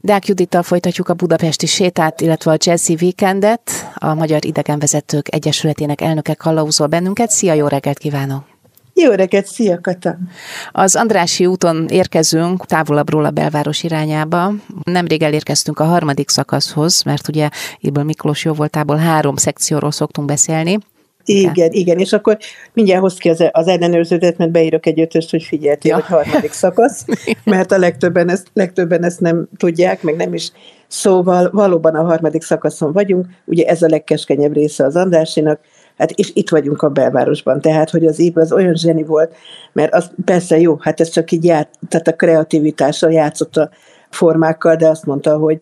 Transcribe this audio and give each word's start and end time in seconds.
Deák 0.00 0.26
Judittal 0.26 0.62
folytatjuk 0.62 1.08
a 1.08 1.14
budapesti 1.14 1.66
sétát, 1.66 2.20
illetve 2.20 2.50
a 2.50 2.56
Jazzy 2.58 2.96
Weekendet. 3.00 3.70
A 3.94 4.14
Magyar 4.14 4.44
Idegenvezetők 4.44 5.34
Egyesületének 5.34 6.00
elnöke 6.00 6.34
kallauzol 6.34 6.86
bennünket. 6.86 7.30
Szia, 7.30 7.52
jó 7.52 7.66
reggelt 7.66 7.98
kívánok! 7.98 8.44
Jó 8.94 9.10
reggelt, 9.10 9.46
szia 9.46 9.80
Kata! 9.80 10.16
Az 10.72 10.96
Andrási 10.96 11.46
úton 11.46 11.86
érkezünk 11.88 12.66
távolabbról 12.66 13.24
a 13.24 13.30
belváros 13.30 13.82
irányába. 13.82 14.52
Nemrég 14.82 15.22
elérkeztünk 15.22 15.78
a 15.78 15.84
harmadik 15.84 16.28
szakaszhoz, 16.28 17.02
mert 17.02 17.28
ugye 17.28 17.48
Iből 17.78 18.04
Miklós 18.04 18.44
jóvoltából 18.44 18.96
három 18.96 19.36
szekcióról 19.36 19.92
szoktunk 19.92 20.26
beszélni. 20.26 20.78
Igen, 21.28 21.52
igen, 21.52 21.72
igen, 21.72 21.98
és 21.98 22.12
akkor 22.12 22.38
mindjárt 22.72 23.00
hoz 23.00 23.14
ki 23.14 23.28
az, 23.28 23.44
az 23.52 23.66
ellenőrződet, 23.66 24.36
mert 24.36 24.50
beírok 24.50 24.86
egy 24.86 25.00
ötöst, 25.00 25.30
hogy 25.30 25.42
figyeltél, 25.42 25.90
ja. 25.90 25.96
hogy 25.96 26.04
harmadik 26.04 26.52
szakasz, 26.52 27.04
mert 27.44 27.72
a 27.72 27.78
legtöbben 27.78 28.30
ezt, 28.30 28.46
legtöbben 28.52 29.04
ezt 29.04 29.20
nem 29.20 29.48
tudják, 29.56 30.02
meg 30.02 30.16
nem 30.16 30.34
is. 30.34 30.52
Szóval 30.86 31.50
valóban 31.52 31.94
a 31.94 32.02
harmadik 32.02 32.42
szakaszon 32.42 32.92
vagyunk, 32.92 33.26
ugye 33.44 33.64
ez 33.64 33.82
a 33.82 33.88
legkeskenyebb 33.88 34.52
része 34.52 34.84
az 34.84 34.96
Andrásinak, 34.96 35.60
hát 35.98 36.10
és 36.10 36.30
itt 36.34 36.48
vagyunk 36.48 36.82
a 36.82 36.88
belvárosban, 36.88 37.60
tehát, 37.60 37.90
hogy 37.90 38.06
az 38.06 38.18
év 38.18 38.36
az 38.36 38.52
olyan 38.52 38.74
zseni 38.74 39.02
volt, 39.02 39.34
mert 39.72 39.94
az 39.94 40.10
persze 40.24 40.60
jó, 40.60 40.76
hát 40.80 41.00
ez 41.00 41.08
csak 41.08 41.30
így 41.30 41.44
járt, 41.44 41.68
tehát 41.88 42.08
a 42.08 42.16
kreativitással 42.16 43.12
játszott 43.12 43.56
a 43.56 43.70
formákkal, 44.10 44.76
de 44.76 44.88
azt 44.88 45.06
mondta, 45.06 45.36
hogy 45.36 45.60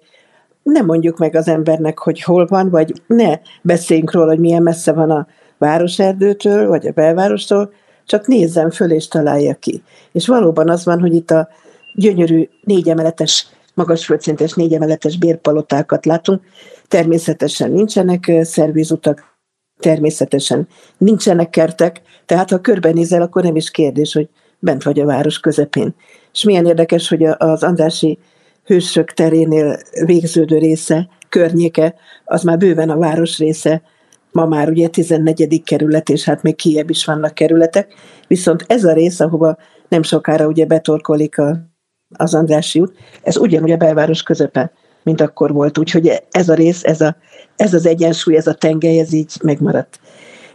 nem 0.62 0.84
mondjuk 0.84 1.18
meg 1.18 1.34
az 1.34 1.48
embernek, 1.48 1.98
hogy 1.98 2.22
hol 2.22 2.46
van, 2.46 2.70
vagy 2.70 2.92
ne 3.06 3.38
beszéljünk 3.62 4.12
róla, 4.12 4.28
hogy 4.28 4.38
milyen 4.38 4.62
messze 4.62 4.92
van 4.92 5.10
a 5.10 5.26
városerdőtől, 5.58 6.68
vagy 6.68 6.86
a 6.86 6.92
belvárostól, 6.92 7.72
csak 8.06 8.26
nézzen 8.26 8.70
föl 8.70 8.90
és 8.90 9.08
találja 9.08 9.54
ki. 9.54 9.82
És 10.12 10.26
valóban 10.26 10.68
az 10.68 10.84
van, 10.84 11.00
hogy 11.00 11.14
itt 11.14 11.30
a 11.30 11.48
gyönyörű 11.94 12.48
négyemeletes, 12.60 13.46
magas 13.74 14.04
földszintes 14.04 14.52
négyemeletes 14.52 15.18
bérpalotákat 15.18 16.06
látunk, 16.06 16.42
természetesen 16.88 17.70
nincsenek 17.70 18.32
szervizutak, 18.42 19.34
természetesen 19.80 20.68
nincsenek 20.98 21.50
kertek, 21.50 22.00
tehát 22.26 22.50
ha 22.50 22.60
körbenézel, 22.60 23.22
akkor 23.22 23.42
nem 23.42 23.56
is 23.56 23.70
kérdés, 23.70 24.12
hogy 24.12 24.28
bent 24.58 24.82
vagy 24.82 25.00
a 25.00 25.06
város 25.06 25.40
közepén. 25.40 25.94
És 26.32 26.42
milyen 26.42 26.66
érdekes, 26.66 27.08
hogy 27.08 27.24
az 27.24 27.62
Andrási 27.62 28.18
hősök 28.64 29.12
terénél 29.12 29.78
végződő 30.04 30.58
része, 30.58 31.08
környéke, 31.28 31.94
az 32.24 32.42
már 32.42 32.58
bőven 32.58 32.90
a 32.90 32.98
város 32.98 33.38
része, 33.38 33.82
ma 34.36 34.46
már 34.46 34.68
ugye 34.68 34.88
14. 34.88 35.62
kerület, 35.64 36.08
és 36.08 36.24
hát 36.24 36.42
még 36.42 36.54
kiebb 36.54 36.90
is 36.90 37.04
vannak 37.04 37.34
kerületek, 37.34 37.94
viszont 38.28 38.64
ez 38.66 38.84
a 38.84 38.92
rész, 38.92 39.20
ahova 39.20 39.56
nem 39.88 40.02
sokára 40.02 40.46
ugye 40.46 40.66
betorkolik 40.66 41.38
a, 41.38 41.56
az 42.16 42.34
Andrási 42.34 42.80
út, 42.80 42.94
ez 43.22 43.36
ugyanúgy 43.36 43.70
a 43.70 43.76
belváros 43.76 44.22
közepe, 44.22 44.72
mint 45.02 45.20
akkor 45.20 45.52
volt, 45.52 45.78
úgyhogy 45.78 46.22
ez 46.30 46.48
a 46.48 46.54
rész, 46.54 46.84
ez, 46.84 47.00
a, 47.00 47.16
ez 47.56 47.74
az 47.74 47.86
egyensúly, 47.86 48.36
ez 48.36 48.46
a 48.46 48.54
tengely, 48.54 48.98
ez 48.98 49.12
így 49.12 49.32
megmaradt. 49.42 50.00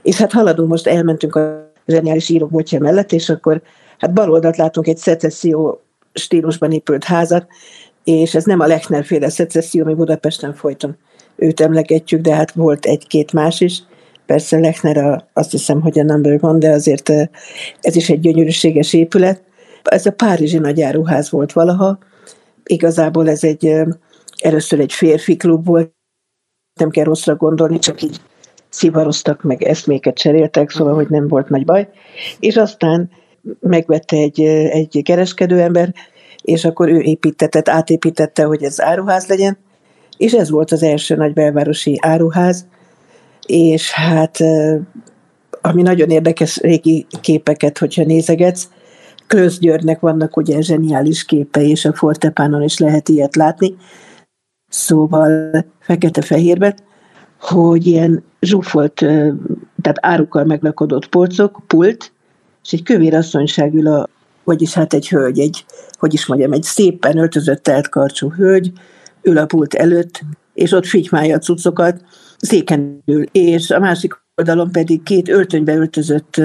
És 0.02 0.18
hát 0.18 0.32
haladunk, 0.32 0.70
most 0.70 0.88
elmentünk 0.88 1.36
a 1.36 1.72
zseniális 1.88 2.30
íróbotja 2.30 2.80
mellett, 2.80 3.12
és 3.12 3.30
akkor 3.30 3.62
hát 3.98 4.14
bal 4.14 4.32
oldalt 4.32 4.58
látunk 4.58 4.88
egy 4.88 4.98
szecesszió 4.98 5.82
stílusban 6.14 6.72
épült 6.72 7.04
házat, 7.04 7.48
és 8.04 8.36
ez 8.36 8.44
nem 8.44 8.60
a 8.60 8.68
Lechner 8.68 9.06
féle 9.06 9.30
szecesszió, 9.30 9.84
ami 9.84 9.94
Budapesten 9.94 10.54
folyton 10.54 10.98
őt 11.42 11.60
emlegetjük, 11.60 12.22
de 12.22 12.36
hát 12.36 12.52
volt 12.52 12.86
egy-két 12.86 13.34
más 13.34 13.62
is. 13.62 13.84
Persze 14.26 14.60
Lechner 14.60 14.98
a, 14.98 15.30
azt 15.34 15.52
hiszem, 15.52 15.82
hogy 15.82 16.00
a 16.00 16.04
number 16.04 16.38
one, 16.42 16.58
de 16.58 16.70
azért 16.70 17.10
ez 17.82 17.96
is 17.96 18.10
egy 18.10 18.20
gyönyörűséges 18.20 18.94
épület. 18.94 19.44
Ez 19.84 20.06
a 20.06 20.12
Párizsi 20.12 20.58
nagyáruház 20.58 21.30
volt 21.30 21.54
valaha. 21.54 21.98
Igazából 22.64 23.30
ez 23.30 23.44
egy, 23.44 23.74
először 24.42 24.80
egy 24.80 24.94
férfi 24.94 25.36
klub 25.36 25.66
volt, 25.66 25.92
nem 26.80 26.90
kell 26.90 27.04
rosszra 27.04 27.36
gondolni, 27.36 27.80
csak 27.80 28.02
így 28.02 28.22
szivaroztak, 28.70 29.44
meg 29.44 29.64
eszméket 29.64 30.16
cseréltek, 30.16 30.70
szóval, 30.70 30.94
hogy 30.94 31.10
nem 31.10 31.28
volt 31.28 31.50
nagy 31.50 31.66
baj. 31.66 31.90
És 32.40 32.56
aztán 32.58 33.10
megvette 33.60 34.18
egy, 34.18 34.42
egy 34.42 35.02
kereskedő 35.04 35.60
ember, 35.60 35.94
és 36.42 36.66
akkor 36.66 36.90
ő 36.90 37.00
építette, 37.00 37.62
átépítette, 37.66 38.44
hogy 38.44 38.64
ez 38.64 38.82
áruház 38.82 39.28
legyen, 39.28 39.58
és 40.18 40.34
ez 40.34 40.50
volt 40.50 40.72
az 40.72 40.84
első 40.84 41.16
nagy 41.16 41.34
belvárosi 41.34 41.98
áruház, 42.02 42.66
és 43.46 43.92
hát 43.92 44.38
ami 45.62 45.82
nagyon 45.82 46.10
érdekes 46.10 46.58
régi 46.58 47.06
képeket, 47.22 47.78
hogyha 47.78 48.04
nézegetsz, 48.04 48.68
Klösz 49.28 49.60
Györgynek 49.60 50.00
vannak 50.00 50.38
ugye 50.38 50.62
zseniális 50.62 51.26
képei, 51.26 51.70
és 51.70 51.86
a 51.86 51.94
Fortepánon 51.94 52.62
is 52.62 52.78
lehet 52.78 53.10
ilyet 53.10 53.36
látni, 53.36 53.76
szóval 54.68 55.52
fekete-fehérben, 55.80 56.76
hogy 57.40 57.88
ilyen 57.88 58.24
zsúfolt, 58.42 58.94
tehát 59.82 59.98
árukkal 60.00 60.44
meglakodott 60.44 61.08
polcok, 61.08 61.62
pult, 61.68 62.12
és 62.64 62.72
egy 62.74 62.84
kövér 62.84 63.16
asszonyság 63.16 63.74
ül 63.74 63.88
a, 63.88 64.08
vagyis 64.44 64.74
hát 64.74 64.94
egy 64.94 65.10
hölgy, 65.10 65.40
egy, 65.40 65.66
hogy 66.00 66.14
is 66.14 66.26
mondjam, 66.26 66.52
egy 66.52 66.64
szépen 66.64 67.18
öltözött 67.18 67.64
teltkarcsú 67.64 68.32
hölgy, 68.32 68.72
ül 69.24 69.38
a 69.38 69.46
pult 69.46 69.74
előtt, 69.74 70.22
és 70.54 70.72
ott 70.72 70.86
fitymálja 70.86 71.36
a 71.36 71.40
cuccokat, 71.40 72.02
széken 72.38 73.02
ül, 73.06 73.24
és 73.32 73.70
a 73.70 73.80
másik 73.80 74.14
oldalon 74.36 74.72
pedig 74.72 75.04
két 75.04 75.30
öltönybe 75.30 75.76
öltözött 75.76 76.42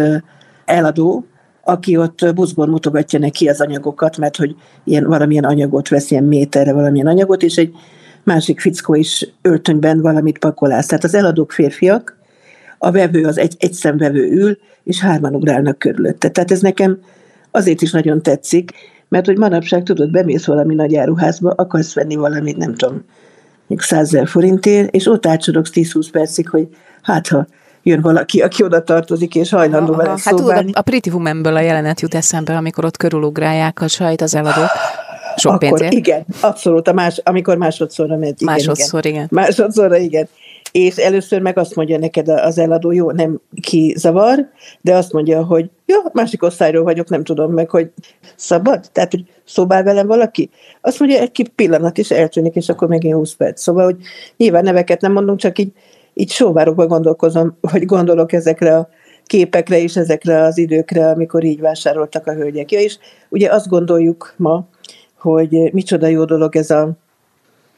eladó, 0.65 1.27
aki 1.65 1.97
ott 1.97 2.35
buzgón 2.35 2.69
mutogatja 2.69 3.19
neki 3.19 3.49
az 3.49 3.61
anyagokat, 3.61 4.17
mert 4.17 4.37
hogy 4.37 4.55
ilyen, 4.85 5.07
valamilyen 5.07 5.45
anyagot 5.45 5.89
vesz, 5.89 6.11
ilyen 6.11 6.25
méterre 6.25 6.73
valamilyen 6.73 7.07
anyagot, 7.07 7.43
és 7.43 7.57
egy 7.57 7.75
másik 8.23 8.61
fickó 8.61 8.95
is 8.95 9.29
öltönyben 9.43 10.01
valamit 10.01 10.39
pakolász. 10.39 10.87
Tehát 10.87 11.05
az 11.05 11.15
eladók 11.15 11.53
férfiak, 11.53 12.17
a 12.79 12.91
vevő 12.91 13.25
az 13.25 13.39
egy, 13.39 13.57
egy 13.59 13.73
szemvevő 13.73 14.31
ül, 14.31 14.59
és 14.85 15.01
hárman 15.01 15.35
ugrálnak 15.35 15.79
körülötte. 15.79 16.29
Tehát 16.29 16.51
ez 16.51 16.61
nekem 16.61 16.99
azért 17.51 17.83
is 17.83 17.91
nagyon 17.91 18.23
tetszik, 18.23 18.73
mert 19.09 19.27
hogy 19.27 19.39
manapság 19.39 19.83
tudod, 19.83 20.11
bemész 20.11 20.47
valami 20.47 20.75
nagy 20.75 20.97
áruházba, 20.97 21.51
akarsz 21.57 21.95
venni 21.95 22.15
valamit, 22.15 22.57
nem 22.57 22.75
tudom, 22.75 23.05
még 23.67 23.81
százezer 23.81 24.29
forintért, 24.29 24.95
és 24.95 25.07
ott 25.07 25.27
átsorogsz 25.27 25.71
10-20 25.75 26.09
percig, 26.13 26.49
hogy 26.49 26.69
hát 27.03 27.29
ha 27.29 27.47
jön 27.83 28.01
valaki, 28.01 28.41
aki 28.41 28.63
oda 28.63 28.83
tartozik, 28.83 29.35
és 29.35 29.51
hajlandó 29.51 29.93
Aha, 29.93 30.03
vele 30.03 30.15
Hát 30.25 30.35
tudod, 30.35 30.71
a 30.73 30.83
Pretty 30.83 31.11
Woman-ből 31.11 31.57
a 31.57 31.61
jelenet 31.61 32.01
jut 32.01 32.15
eszembe, 32.15 32.57
amikor 32.57 32.85
ott 32.85 32.97
körülugrálják 32.97 33.81
a 33.81 33.89
sajt 33.89 34.21
az 34.21 34.35
eladók. 34.35 34.71
Sok 35.37 35.53
Akkor 35.53 35.69
pénzért. 35.69 35.93
igen, 35.93 36.25
abszolút, 36.41 36.89
a 36.89 36.93
más, 36.93 37.21
amikor 37.25 37.57
másodszorra 37.57 38.17
megy. 38.17 38.43
Igen, 38.43 38.55
Másodszor, 38.55 39.07
igen. 39.07 39.15
igen. 39.15 39.29
Másodszorra, 39.31 39.97
igen 39.97 40.29
és 40.73 40.97
először 40.97 41.41
meg 41.41 41.59
azt 41.59 41.75
mondja 41.75 41.99
neked 41.99 42.29
az 42.29 42.59
eladó, 42.59 42.91
jó, 42.91 43.11
nem 43.11 43.41
ki 43.61 43.95
zavar, 43.97 44.49
de 44.81 44.95
azt 44.95 45.13
mondja, 45.13 45.45
hogy 45.45 45.71
jó, 45.87 45.97
másik 46.13 46.43
osztályról 46.43 46.85
vagyok, 46.85 47.09
nem 47.09 47.25
tudom 47.25 47.53
meg, 47.53 47.71
hogy 47.71 47.91
szabad? 48.37 48.85
Tehát, 48.93 49.11
hogy 49.11 49.25
szobál 49.45 49.83
velem 49.83 50.07
valaki? 50.07 50.51
Azt 50.81 50.99
mondja, 50.99 51.21
egy 51.21 51.51
pillanat 51.55 51.99
is 51.99 52.11
eltűnik, 52.11 52.55
és 52.55 52.69
akkor 52.69 52.89
megint 52.89 53.15
20 53.15 53.35
perc. 53.35 53.61
Szóval, 53.61 53.85
hogy 53.85 53.97
nyilván 54.37 54.65
neveket 54.65 55.01
nem 55.01 55.13
mondunk, 55.13 55.39
csak 55.39 55.59
így, 55.59 55.73
így 56.15 56.31
sóvárokban 56.31 56.89
gondolkozom, 56.89 57.57
hogy 57.61 57.85
gondolok 57.85 58.33
ezekre 58.33 58.77
a 58.77 58.89
képekre 59.27 59.79
és 59.79 59.97
ezekre 59.97 60.43
az 60.43 60.59
időkre, 60.59 61.09
amikor 61.09 61.45
így 61.45 61.61
vásároltak 61.61 62.27
a 62.27 62.33
hölgyek. 62.33 62.73
Ja, 62.73 62.81
és 62.81 62.99
ugye 63.29 63.53
azt 63.53 63.69
gondoljuk 63.69 64.35
ma, 64.37 64.67
hogy 65.19 65.73
micsoda 65.73 66.07
jó 66.07 66.25
dolog 66.25 66.57
ez 66.57 66.71
a 66.71 66.91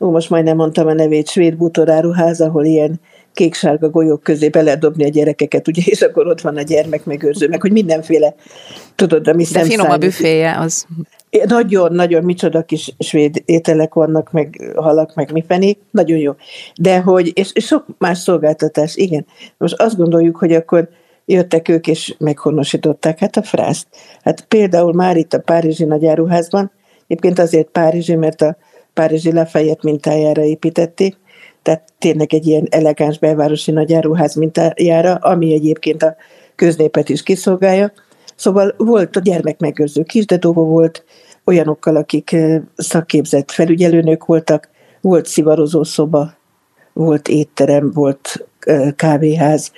ó, 0.00 0.10
most 0.10 0.31
majdnem 0.31 0.56
mondtam 0.56 0.86
a 0.86 0.92
nevét, 0.92 1.28
svéd 1.28 1.56
bútoráruház, 1.56 2.41
ahol 2.41 2.64
ilyen 2.64 3.00
kék-sárga 3.32 3.91
golyók 3.91 4.22
közé 4.22 4.48
be 4.48 4.62
lehet 4.62 4.78
dobni 4.78 5.04
a 5.04 5.09
gyerekeket, 5.09 5.69
ugye, 5.69 5.82
és 5.84 6.03
akkor 6.03 6.26
ott 6.26 6.41
van 6.41 6.56
a 6.56 6.62
gyermek 6.62 7.04
megőrző, 7.04 7.48
meg 7.48 7.60
hogy 7.60 7.72
mindenféle, 7.72 8.34
tudod, 8.94 9.28
ami 9.28 9.44
De 9.53 9.62
finom 9.62 9.91
a 9.91 9.97
büféje, 9.97 10.59
az... 10.59 10.86
Nagyon, 11.44 11.92
nagyon, 11.92 12.25
micsoda 12.25 12.62
kis 12.62 12.94
svéd 12.98 13.42
ételek 13.44 13.94
vannak, 13.94 14.32
meg 14.32 14.72
halak, 14.76 15.14
meg 15.14 15.32
mi 15.32 15.44
fenék, 15.48 15.78
nagyon 15.91 16.18
jó. 16.18 16.33
De 16.80 17.00
hogy, 17.00 17.30
és, 17.34 17.50
és 17.53 17.65
sok 17.65 17.84
más 17.98 18.18
szolgáltatás, 18.18 18.97
igen. 18.97 19.27
Most 19.56 19.80
azt 19.80 19.97
gondoljuk, 19.97 20.36
hogy 20.36 20.53
akkor 20.53 20.89
jöttek 21.24 21.68
ők, 21.68 21.86
és 21.86 22.15
meghonosították, 22.18 23.18
hát 23.18 23.36
a 23.36 23.42
frászt. 23.42 23.86
Hát 24.22 24.41
például 24.41 24.92
már 24.92 25.16
itt 25.16 25.33
a 25.33 25.41
Párizsi 25.41 25.84
nagyáruházban, 25.84 26.71
egyébként 27.06 27.39
azért 27.39 27.68
Párizsi, 27.68 28.15
mert 28.15 28.42
a 28.42 28.56
Párizsi 28.98 29.33
Lafayette 29.33 29.80
mintájára 29.83 30.42
építették, 30.42 31.16
tehát 31.62 31.92
tényleg 31.98 32.34
egy 32.34 32.47
ilyen 32.47 32.66
elegáns 32.71 33.18
belvárosi 33.18 33.71
nagyáruház 33.71 34.34
mintájára, 34.34 35.15
ami 35.15 35.53
egyébként 35.53 36.03
a 36.03 36.16
köznépet 36.54 37.09
is 37.09 37.22
kiszolgálja. 37.22 37.92
Szóval 38.34 38.74
volt 38.77 39.16
a 39.16 39.21
gyermekmegőrző 39.21 40.03
kisdedóvó 40.03 40.65
volt, 40.65 41.04
olyanokkal, 41.45 41.97
akik 41.97 42.36
szakképzett 42.77 43.50
felügyelőnök 43.50 44.24
voltak, 44.24 44.68
volt 45.00 45.27
szivarozó 45.27 45.83
szoba, 45.83 46.34
volt 46.92 47.28
étterem, 47.28 47.91
volt 47.92 48.47
kávéház, 48.97 49.72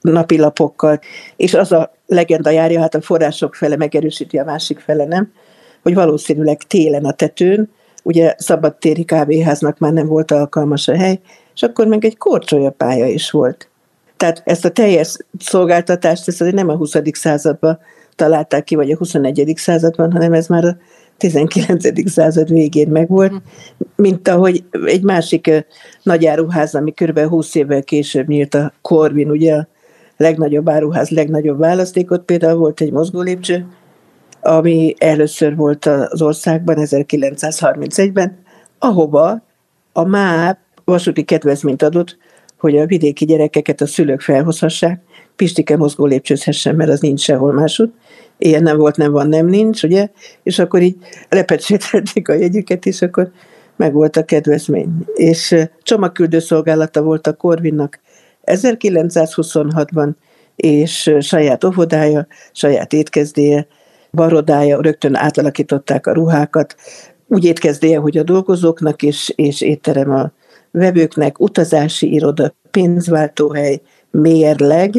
napilapokkal, 0.00 0.98
és 1.36 1.54
az 1.54 1.72
a 1.72 1.92
legenda 2.06 2.50
járja, 2.50 2.80
hát 2.80 2.94
a 2.94 3.00
források 3.00 3.54
fele 3.54 3.76
megerősíti, 3.76 4.38
a 4.38 4.44
másik 4.44 4.78
fele 4.78 5.04
nem, 5.04 5.32
hogy 5.82 5.94
valószínűleg 5.94 6.56
télen 6.62 7.04
a 7.04 7.12
tetőn 7.12 7.76
ugye 8.08 8.34
szabadtéri 8.38 9.04
kávéháznak 9.04 9.78
már 9.78 9.92
nem 9.92 10.06
volt 10.06 10.30
alkalmas 10.30 10.88
a 10.88 10.96
hely, 10.96 11.20
és 11.54 11.62
akkor 11.62 11.86
meg 11.86 12.04
egy 12.04 12.16
korcsolyapálya 12.16 13.06
is 13.06 13.30
volt. 13.30 13.68
Tehát 14.16 14.42
ezt 14.44 14.64
a 14.64 14.70
teljes 14.70 15.16
szolgáltatást, 15.38 16.28
ezt 16.28 16.40
azért 16.40 16.54
nem 16.54 16.68
a 16.68 16.76
20. 16.76 16.96
században 17.12 17.78
találták 18.16 18.64
ki, 18.64 18.74
vagy 18.74 18.90
a 18.90 18.96
21. 18.96 19.52
században, 19.56 20.12
hanem 20.12 20.32
ez 20.32 20.46
már 20.46 20.64
a 20.64 20.76
19. 21.16 22.10
század 22.10 22.50
végén 22.50 22.88
megvolt, 22.88 23.32
mint 23.96 24.28
ahogy 24.28 24.64
egy 24.84 25.02
másik 25.02 25.50
nagy 26.02 26.26
áruház, 26.26 26.74
ami 26.74 26.92
kb. 26.92 27.20
20 27.20 27.54
évvel 27.54 27.82
később 27.82 28.28
nyílt 28.28 28.54
a 28.54 28.72
Corvin, 28.82 29.30
ugye 29.30 29.54
a 29.54 29.68
legnagyobb 30.16 30.68
áruház, 30.68 31.08
legnagyobb 31.08 31.58
választékot, 31.58 32.24
például 32.24 32.58
volt 32.58 32.80
egy 32.80 32.92
mozgólépcső, 32.92 33.66
ami 34.40 34.94
először 34.98 35.56
volt 35.56 35.86
az 35.86 36.22
országban 36.22 36.76
1931-ben, 36.78 38.38
ahova 38.78 39.42
a 39.92 40.04
MÁP 40.04 40.58
vasúti 40.84 41.22
kedvezményt 41.22 41.82
adott, 41.82 42.16
hogy 42.58 42.78
a 42.78 42.86
vidéki 42.86 43.24
gyerekeket 43.24 43.80
a 43.80 43.86
szülők 43.86 44.20
felhozhassák, 44.20 45.00
Pistike 45.36 45.76
mozgó 45.76 46.06
lépcsőzhessen, 46.06 46.74
mert 46.74 46.90
az 46.90 47.00
nincs 47.00 47.20
sehol 47.20 47.52
máshogy. 47.52 47.92
Ilyen 48.38 48.62
nem 48.62 48.76
volt, 48.76 48.96
nem 48.96 49.12
van, 49.12 49.28
nem 49.28 49.46
nincs, 49.46 49.82
ugye? 49.82 50.08
És 50.42 50.58
akkor 50.58 50.82
így 50.82 50.96
lepecsételték 51.28 52.28
a 52.28 52.34
jegyüket, 52.34 52.86
és 52.86 53.02
akkor 53.02 53.30
meg 53.76 53.92
volt 53.92 54.16
a 54.16 54.24
kedvezmény. 54.24 54.88
És 55.14 55.54
csomagküldő 55.82 56.38
szolgálata 56.38 57.02
volt 57.02 57.26
a 57.26 57.32
Korvinnak 57.32 58.00
1926-ban, 58.44 60.10
és 60.56 61.14
saját 61.20 61.64
óvodája, 61.64 62.26
saját 62.52 62.92
étkezdéje, 62.92 63.66
barodája, 64.12 64.80
rögtön 64.80 65.14
átalakították 65.14 66.06
a 66.06 66.12
ruhákat, 66.12 66.74
úgy 67.28 67.44
étkezdéje, 67.44 67.98
hogy 67.98 68.18
a 68.18 68.22
dolgozóknak 68.22 69.02
is, 69.02 69.32
és 69.34 69.60
étterem 69.60 70.10
a 70.10 70.32
vevőknek, 70.70 71.40
utazási 71.40 72.12
iroda, 72.12 72.54
pénzváltóhely, 72.70 73.80
mérleg, 74.10 74.94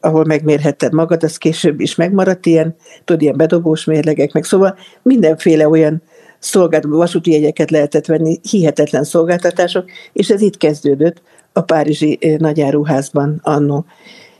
ahol 0.00 0.24
megmérhetted 0.24 0.92
magad, 0.92 1.22
az 1.22 1.36
később 1.36 1.80
is 1.80 1.94
megmaradt 1.94 2.46
ilyen, 2.46 2.76
tudod, 3.04 3.22
ilyen 3.22 3.36
bedobós 3.36 3.84
mérlegek, 3.84 4.32
meg 4.32 4.44
szóval 4.44 4.76
mindenféle 5.02 5.68
olyan 5.68 6.02
szolgáltató, 6.38 6.96
vasúti 6.96 7.30
jegyeket 7.30 7.70
lehetett 7.70 8.06
venni, 8.06 8.40
hihetetlen 8.50 9.04
szolgáltatások, 9.04 9.84
és 10.12 10.30
ez 10.30 10.40
itt 10.40 10.56
kezdődött 10.56 11.22
a 11.52 11.60
Párizsi 11.60 12.18
nagyáruházban 12.38 13.40
annó. 13.42 13.84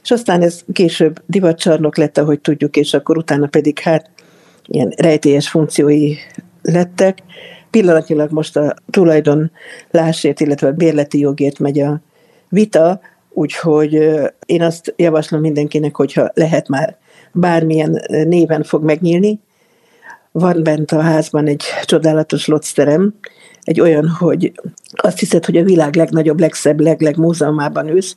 És 0.03 0.11
aztán 0.11 0.43
ez 0.43 0.65
később 0.73 1.23
divatcsarnok 1.27 1.97
lett, 1.97 2.19
ahogy 2.19 2.41
tudjuk, 2.41 2.77
és 2.77 2.95
akkor 2.95 3.17
utána 3.17 3.47
pedig 3.47 3.79
hát 3.79 4.11
ilyen 4.67 4.93
rejtélyes 4.97 5.49
funkciói 5.49 6.15
lettek. 6.63 7.19
Pillanatnyilag 7.71 8.31
most 8.31 8.57
a 8.57 8.75
tulajdon 8.91 9.51
lásért, 9.91 10.41
illetve 10.41 10.69
a 10.69 10.73
bérleti 10.73 11.19
jogért 11.19 11.59
megy 11.59 11.81
a 11.81 12.01
vita, 12.49 13.01
úgyhogy 13.29 13.93
én 14.47 14.63
azt 14.63 14.95
javaslom 14.97 15.41
mindenkinek, 15.41 15.97
hogyha 15.97 16.31
lehet 16.35 16.69
már 16.69 16.97
bármilyen 17.33 18.03
néven 18.09 18.63
fog 18.63 18.85
megnyílni. 18.85 19.41
Van 20.33 20.63
bent 20.63 20.93
a 20.93 21.01
házban 21.01 21.47
egy 21.47 21.63
csodálatos 21.85 22.47
locterem, 22.47 23.15
egy 23.63 23.81
olyan, 23.81 24.09
hogy 24.09 24.53
azt 24.93 25.19
hiszed, 25.19 25.45
hogy 25.45 25.57
a 25.57 25.65
világ 25.65 25.95
legnagyobb, 25.95 26.41
legszebb, 26.41 26.81
legleg 26.81 27.17
múzeumában 27.17 27.89
ülsz. 27.89 28.17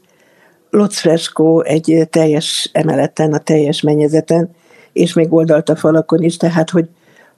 Lotz 0.73 0.99
Fresco 0.99 1.59
egy 1.59 2.07
teljes 2.09 2.69
emeleten, 2.71 3.33
a 3.33 3.37
teljes 3.37 3.81
mennyezeten, 3.81 4.49
és 4.93 5.13
még 5.13 5.33
oldalt 5.33 5.69
a 5.69 5.75
falakon 5.75 6.23
is, 6.23 6.37
tehát 6.37 6.69
hogy 6.69 6.89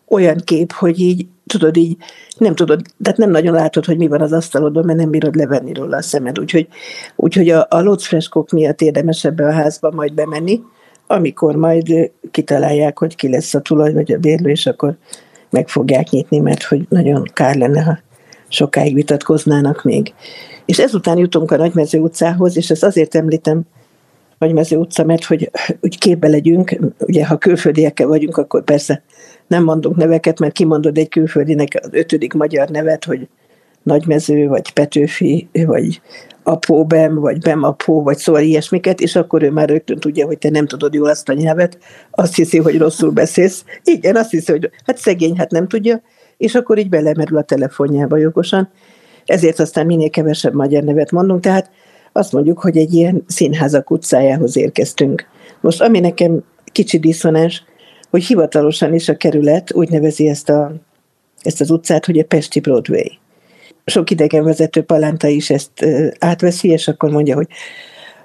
olyan 0.07 0.37
kép, 0.43 0.71
hogy 0.71 0.99
így, 0.99 1.27
tudod, 1.45 1.77
így 1.77 1.97
nem 2.37 2.55
tudod, 2.55 2.81
tehát 3.03 3.17
nem 3.17 3.29
nagyon 3.29 3.53
látod, 3.53 3.85
hogy 3.85 3.97
mi 3.97 4.07
van 4.07 4.21
az 4.21 4.31
asztalodon, 4.31 4.85
mert 4.85 4.97
nem 4.97 5.09
bírod 5.09 5.35
levenni 5.35 5.73
róla 5.73 5.97
a 5.97 6.01
szemed. 6.01 6.39
Úgyhogy, 6.39 6.67
úgyhogy 7.15 7.49
a, 7.49 7.67
a 7.69 7.81
lócfreskók 7.81 8.49
miatt 8.49 8.81
érdemes 8.81 9.25
ebbe 9.25 9.45
a 9.45 9.51
házba 9.51 9.91
majd 9.91 10.13
bemenni, 10.13 10.61
amikor 11.07 11.55
majd 11.55 12.11
kitalálják, 12.31 12.99
hogy 12.99 13.15
ki 13.15 13.29
lesz 13.29 13.53
a 13.53 13.61
tulaj 13.61 13.93
vagy 13.93 14.11
a 14.11 14.17
bérlő, 14.17 14.49
és 14.49 14.65
akkor 14.65 14.95
meg 15.49 15.67
fogják 15.67 16.09
nyitni, 16.09 16.39
mert 16.39 16.63
hogy 16.63 16.85
nagyon 16.89 17.29
kár 17.33 17.55
lenne, 17.55 17.81
ha 17.81 17.99
sokáig 18.47 18.93
vitatkoznának 18.93 19.83
még. 19.83 20.13
És 20.65 20.79
ezután 20.79 21.17
jutunk 21.17 21.51
a 21.51 21.57
Nagymező 21.57 21.99
utcához, 21.99 22.57
és 22.57 22.69
ezt 22.69 22.83
azért 22.83 23.15
említem, 23.15 23.61
Nagymező 24.37 24.77
utca, 24.77 25.03
mert 25.03 25.23
hogy 25.23 25.51
úgy 25.81 25.97
képbe 25.97 26.27
legyünk, 26.27 26.79
ugye 26.99 27.25
ha 27.25 27.37
külföldiekkel 27.37 28.07
vagyunk, 28.07 28.37
akkor 28.37 28.63
persze 28.63 29.03
nem 29.47 29.63
mondunk 29.63 29.95
neveket, 29.95 30.39
mert 30.39 30.53
kimondod 30.53 30.97
egy 30.97 31.09
külföldinek 31.09 31.79
az 31.81 31.89
ötödik 31.91 32.33
magyar 32.33 32.69
nevet, 32.69 33.05
hogy 33.05 33.27
Nagymező, 33.83 34.47
vagy 34.47 34.73
Petőfi, 34.73 35.47
vagy 35.51 36.01
Apóbem, 36.43 37.15
vagy 37.15 37.39
Bemapó, 37.39 38.03
vagy 38.03 38.17
szóval 38.17 38.41
ilyesmiket, 38.41 38.99
és 38.99 39.15
akkor 39.15 39.43
ő 39.43 39.51
már 39.51 39.69
rögtön 39.69 39.99
tudja, 39.99 40.25
hogy 40.25 40.37
te 40.37 40.49
nem 40.49 40.67
tudod 40.67 40.93
jól 40.93 41.09
azt 41.09 41.29
a 41.29 41.33
nyelvet, 41.33 41.77
azt 42.11 42.35
hiszi, 42.35 42.57
hogy 42.57 42.77
rosszul 42.77 43.11
beszélsz. 43.11 43.63
Igen, 43.83 44.15
azt 44.15 44.31
hiszi, 44.31 44.51
hogy 44.51 44.69
hát 44.85 44.97
szegény, 44.97 45.37
hát 45.37 45.51
nem 45.51 45.67
tudja, 45.67 46.01
és 46.37 46.55
akkor 46.55 46.77
így 46.77 46.89
belemerül 46.89 47.37
a 47.37 47.43
telefonjába 47.43 48.17
jogosan. 48.17 48.69
Ezért 49.25 49.59
aztán 49.59 49.85
minél 49.85 50.09
kevesebb 50.09 50.53
magyar 50.53 50.83
nevet 50.83 51.11
mondunk, 51.11 51.41
tehát 51.41 51.69
azt 52.11 52.31
mondjuk, 52.31 52.59
hogy 52.59 52.77
egy 52.77 52.93
ilyen 52.93 53.23
színházak 53.27 53.91
utcájához 53.91 54.57
érkeztünk. 54.57 55.27
Most 55.61 55.81
ami 55.81 55.99
nekem 55.99 56.43
kicsi 56.71 56.99
diszonás, 56.99 57.63
hogy 58.09 58.23
hivatalosan 58.23 58.93
is 58.93 59.09
a 59.09 59.17
kerület 59.17 59.73
úgy 59.73 59.89
nevezi 59.89 60.27
ezt, 60.27 60.49
a, 60.49 60.71
ezt 61.41 61.61
az 61.61 61.71
utcát, 61.71 62.05
hogy 62.05 62.19
a 62.19 62.23
Pesti 62.23 62.59
Broadway. 62.59 63.11
Sok 63.85 64.09
idegenvezető 64.09 64.81
palánta 64.81 65.27
is 65.27 65.49
ezt 65.49 65.85
átveszi, 66.19 66.67
és 66.67 66.87
akkor 66.87 67.09
mondja, 67.09 67.35
hogy 67.35 67.47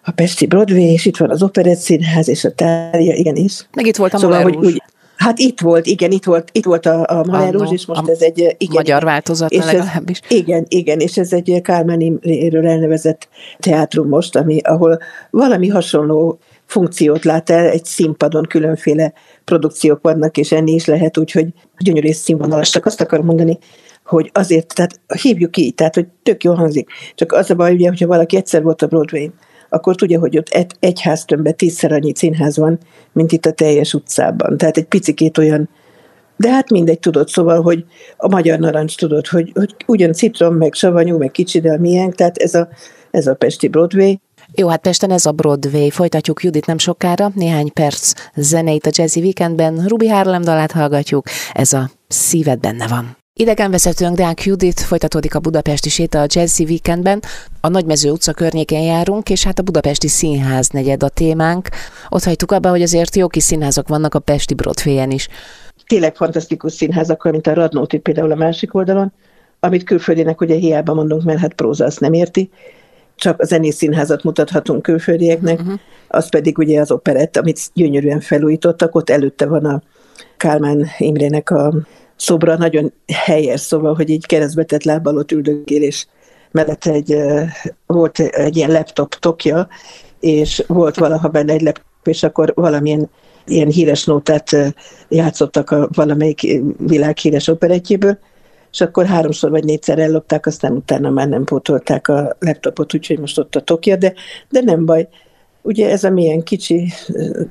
a 0.03 0.11
Pesti 0.11 0.46
Broadway, 0.46 0.93
és 0.93 1.06
itt 1.06 1.17
van 1.17 1.31
az 1.31 1.43
Operett 1.43 1.79
Színház, 1.79 2.29
és 2.29 2.44
a 2.44 2.50
tárja, 2.53 3.14
igenis. 3.14 3.69
Meg 3.75 3.87
itt 3.87 3.96
volt 3.96 4.14
a 4.14 4.19
szóval, 4.19 4.43
hogy 4.43 4.56
úgy, 4.56 4.80
Hát 5.20 5.38
itt 5.38 5.61
volt, 5.61 5.87
igen, 5.87 6.11
itt 6.11 6.25
volt, 6.25 6.49
itt 6.52 6.64
volt 6.64 6.87
a, 6.87 7.05
a 7.06 7.25
Malerúzs, 7.25 7.72
és 7.72 7.87
most 7.87 8.08
ez 8.08 8.20
egy... 8.20 8.38
Igen, 8.38 8.75
magyar 8.75 9.05
változat 9.05 9.50
és 9.50 9.64
legalábbis. 9.64 10.20
Ez, 10.20 10.37
igen, 10.37 10.64
igen, 10.69 10.99
és 10.99 11.19
ez 11.19 11.32
egy 11.32 11.61
Kálmán 11.62 12.00
Imréről 12.00 12.67
elnevezett 12.67 13.28
teátrum 13.58 14.08
most, 14.08 14.37
ami, 14.37 14.58
ahol 14.58 14.99
valami 15.31 15.69
hasonló 15.69 16.38
funkciót 16.67 17.25
lát 17.25 17.50
el, 17.50 17.69
egy 17.69 17.84
színpadon 17.84 18.44
különféle 18.49 19.12
produkciók 19.44 20.02
vannak, 20.02 20.37
és 20.37 20.52
enni 20.52 20.72
is 20.72 20.84
lehet, 20.84 21.19
úgyhogy 21.19 21.46
gyönyörű 21.78 22.08
és 22.08 22.17
színvonalas. 22.17 22.70
Csak 22.70 22.87
azt 22.87 23.00
akarom 23.00 23.26
mondani, 23.26 23.58
hogy 24.05 24.31
azért, 24.34 24.75
tehát 24.75 25.00
hívjuk 25.22 25.56
így, 25.56 25.75
tehát 25.75 25.94
hogy 25.94 26.06
tök 26.22 26.44
jó 26.44 26.55
hangzik. 26.55 26.88
Csak 27.14 27.32
az 27.32 27.50
a 27.50 27.55
baj, 27.55 27.72
ugye, 27.72 27.89
hogyha 27.89 28.06
valaki 28.06 28.36
egyszer 28.36 28.62
volt 28.62 28.82
a 28.82 28.86
broadway 28.86 29.31
akkor 29.70 29.94
tudja, 29.94 30.19
hogy 30.19 30.39
ott 30.39 30.48
egy, 30.48 30.72
egy 30.81 31.00
háztömbben 31.00 31.56
tízszer 31.56 31.93
annyi 31.93 32.12
színház 32.15 32.56
van, 32.56 32.79
mint 33.12 33.32
itt 33.32 33.46
a 33.46 33.53
teljes 33.53 33.94
utcában. 33.94 34.56
Tehát 34.56 34.77
egy 34.77 34.84
picikét 34.84 35.39
olyan, 35.39 35.69
de 36.36 36.50
hát 36.50 36.70
mindegy, 36.70 36.98
tudod, 36.98 37.29
szóval, 37.29 37.62
hogy 37.62 37.84
a 38.17 38.29
magyar 38.29 38.58
narancs 38.58 38.96
tudod, 38.96 39.27
hogy, 39.27 39.53
hogy 39.55 39.74
ugyan 39.86 40.12
citrom, 40.12 40.55
meg 40.55 40.74
savanyú, 40.74 41.19
meg 41.19 41.31
kicsi, 41.31 41.60
de 41.60 41.72
a 41.72 41.79
miénk, 41.79 42.15
tehát 42.15 42.36
ez 42.36 42.55
a, 42.55 42.69
ez 43.10 43.27
a 43.27 43.34
Pesti 43.34 43.69
Broadway, 43.69 44.20
jó, 44.55 44.69
hát 44.69 44.81
Pesten 44.81 45.10
ez 45.10 45.27
a 45.27 45.32
Broadway. 45.32 45.91
Folytatjuk 45.91 46.43
Judit 46.43 46.67
nem 46.67 46.79
sokára. 46.79 47.31
Néhány 47.34 47.72
perc 47.72 48.12
zeneit 48.34 48.86
a 48.86 48.91
Jazzy 48.93 49.20
Weekendben. 49.20 49.84
Ruby 49.86 50.08
Harlem 50.08 50.43
dalát 50.43 50.72
hallgatjuk. 50.72 51.27
Ez 51.53 51.72
a 51.72 51.91
Szíved 52.08 52.60
benne 52.60 52.89
van. 52.89 53.19
Idegenvezetőnk 53.34 54.17
Deák 54.17 54.44
Judit 54.44 54.81
folytatódik 54.81 55.34
a 55.34 55.41
budapesti 55.41 55.89
séta 55.89 56.20
a 56.20 56.27
Jazzy 56.29 56.65
Weekendben. 56.65 57.22
A 57.60 57.69
Nagymező 57.69 58.10
utca 58.10 58.32
környékén 58.32 58.82
járunk, 58.82 59.31
és 59.31 59.44
hát 59.44 59.58
a 59.58 59.63
budapesti 59.63 60.08
színház 60.08 60.69
negyed 60.69 61.03
a 61.03 61.08
témánk. 61.08 61.69
Ott 62.08 62.25
hagytuk 62.25 62.53
abba, 62.53 62.70
hogy 62.70 62.82
azért 62.82 63.17
jó 63.17 63.29
kis 63.29 63.43
színházak 63.43 63.89
vannak 63.89 64.15
a 64.15 64.19
Pesti 64.19 64.55
Broadway-en 64.55 65.10
is. 65.10 65.29
Tényleg 65.87 66.17
fantasztikus 66.17 66.72
színházak, 66.72 67.31
mint 67.31 67.46
a 67.46 67.55
Radnóti 67.55 67.99
például 67.99 68.32
a 68.32 68.34
másik 68.34 68.75
oldalon, 68.75 69.13
amit 69.60 69.84
külföldinek 69.84 70.41
ugye 70.41 70.55
hiába 70.55 70.94
mondunk, 70.94 71.22
mert 71.22 71.41
hát 71.41 71.55
próza 71.55 71.84
azt 71.84 72.01
nem 72.01 72.13
érti, 72.13 72.51
csak 73.17 73.41
a 73.41 73.44
zenész 73.44 73.77
színházat 73.77 74.22
mutathatunk 74.22 74.82
külföldieknek, 74.82 75.60
uh-huh. 75.60 75.79
az 76.08 76.29
pedig 76.29 76.58
ugye 76.58 76.81
az 76.81 76.91
operett, 76.91 77.37
amit 77.37 77.70
gyönyörűen 77.75 78.20
felújítottak, 78.20 78.94
ott 78.94 79.10
előtte 79.10 79.46
van 79.46 79.65
a 79.65 79.82
Kálmán 80.37 80.87
Imrének 80.99 81.51
a 81.51 81.75
szobra, 82.20 82.56
nagyon 82.56 82.93
helyes, 83.12 83.60
szóval, 83.60 83.94
hogy 83.94 84.10
így 84.10 84.27
keresztbetett 84.27 84.82
lábbal 84.82 85.17
ott 85.17 85.32
üldögél, 85.32 85.82
és 85.82 86.06
mellett 86.50 86.84
egy, 86.84 87.17
volt 87.86 88.19
egy 88.19 88.56
ilyen 88.56 88.70
laptop 88.70 89.15
tokja, 89.15 89.69
és 90.20 90.65
volt 90.67 90.96
valaha 90.96 91.29
benne 91.29 91.53
egy 91.53 91.62
laptop, 91.62 91.84
és 92.03 92.22
akkor 92.22 92.53
valamilyen 92.55 93.10
ilyen 93.46 93.69
híres 93.69 94.05
nótát 94.05 94.56
játszottak 95.08 95.70
a 95.70 95.89
valamelyik 95.93 96.60
világ 96.79 97.17
híres 97.17 97.48
operettjéből, 97.48 98.19
és 98.72 98.81
akkor 98.81 99.06
háromszor 99.06 99.50
vagy 99.50 99.65
négyszer 99.65 99.98
ellopták, 99.98 100.46
aztán 100.46 100.72
utána 100.72 101.10
már 101.10 101.29
nem 101.29 101.44
pótolták 101.44 102.08
a 102.08 102.36
laptopot, 102.39 102.94
úgyhogy 102.94 103.19
most 103.19 103.39
ott 103.39 103.55
a 103.55 103.60
Tokja, 103.60 103.96
de, 103.96 104.15
de 104.48 104.60
nem 104.60 104.84
baj. 104.84 105.08
Ugye 105.62 105.90
ez 105.90 106.05
a 106.05 106.10
milyen 106.10 106.43
kicsi, 106.43 106.93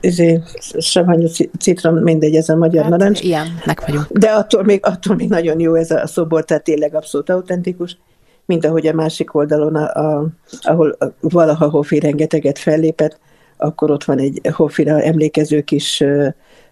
ezért 0.01 0.43
savanyú 0.81 1.27
citrom, 1.59 1.95
mindegy, 1.95 2.35
ez 2.35 2.49
a 2.49 2.55
magyar 2.55 2.81
hát, 2.81 2.91
narancs. 2.91 3.23
meg 3.65 3.81
vagyunk. 3.85 4.07
De 4.11 4.29
attól 4.29 4.63
még, 4.63 4.85
attól 4.85 5.15
még 5.15 5.29
nagyon 5.29 5.59
jó 5.59 5.73
ez 5.73 5.91
a 5.91 6.07
szobor, 6.07 6.45
tehát 6.45 6.63
tényleg 6.63 6.95
abszolút 6.95 7.29
autentikus, 7.29 7.97
mint 8.45 8.65
ahogy 8.65 8.87
a 8.87 8.93
másik 8.93 9.35
oldalon, 9.35 9.75
a, 9.75 10.17
a, 10.17 10.27
ahol 10.61 10.97
valaha 11.19 11.69
Hofi 11.69 11.99
rengeteget 11.99 12.59
fellépett, 12.59 13.19
akkor 13.57 13.91
ott 13.91 14.03
van 14.03 14.19
egy 14.19 14.41
Hofira 14.53 15.01
emlékező 15.01 15.61
kis 15.61 16.03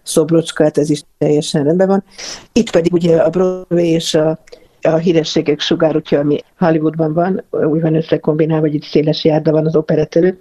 szobrocska, 0.02 0.62
hát 0.62 0.78
ez 0.78 0.90
is 0.90 1.02
teljesen 1.18 1.64
rendben 1.64 1.86
van. 1.86 2.04
Itt 2.52 2.70
pedig 2.70 2.92
ugye 2.92 3.16
a 3.16 3.30
Broadway 3.30 3.84
és 3.84 4.14
a, 4.14 4.38
a 4.82 4.96
hírességek 4.96 5.60
sugárútja, 5.60 6.20
ami 6.20 6.38
Hollywoodban 6.58 7.12
van, 7.12 7.44
úgy 7.50 7.80
van 7.80 7.94
összekombinálva, 7.94 8.66
hogy 8.66 8.74
itt 8.74 8.82
széles 8.82 9.24
járda 9.24 9.52
van 9.52 9.66
az 9.66 9.76
operett 9.76 10.14
előtt, 10.14 10.40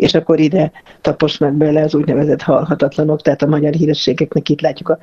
és 0.00 0.14
akkor 0.14 0.40
ide 0.40 0.72
taposnak 1.00 1.52
bele 1.52 1.82
az 1.82 1.94
úgynevezett 1.94 2.42
halhatatlanok, 2.42 3.22
tehát 3.22 3.42
a 3.42 3.46
magyar 3.46 3.72
hírességeknek 3.72 4.48
itt 4.48 4.60
látjuk 4.60 4.88
a 4.88 4.98